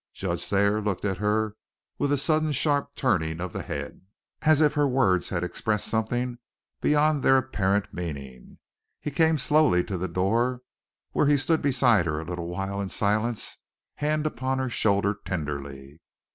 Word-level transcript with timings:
Judge 0.15 0.43
Thayer 0.47 0.81
looked 0.81 1.05
at 1.05 1.19
her 1.19 1.55
with 1.99 2.11
a 2.11 2.17
sudden 2.17 2.51
sharp 2.51 2.95
turning 2.95 3.39
of 3.39 3.53
the 3.53 3.61
head, 3.61 4.01
as 4.41 4.59
if 4.59 4.73
her 4.73 4.87
words 4.87 5.29
had 5.29 5.43
expressed 5.43 5.85
something 5.87 6.39
beyond 6.81 7.21
their 7.21 7.37
apparent 7.37 7.93
meaning. 7.93 8.57
He 8.99 9.11
came 9.11 9.37
slowly 9.37 9.83
to 9.83 9.99
the 9.99 10.07
door, 10.07 10.63
where 11.11 11.27
he 11.27 11.37
stood 11.37 11.61
beside 11.61 12.07
her 12.07 12.19
a 12.19 12.25
little 12.25 12.47
while 12.47 12.81
in 12.81 12.89
silence, 12.89 13.57
hand 13.97 14.25
upon 14.25 14.57
her 14.57 14.69
shoulder 14.71 15.19
tenderly. 15.23 16.01